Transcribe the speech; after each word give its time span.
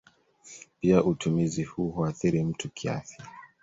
Pia 0.79 1.03
utumizi 1.03 1.63
huu 1.63 1.89
huathiri 1.91 2.43
mtu 2.43 2.69
kiafya. 2.69 3.27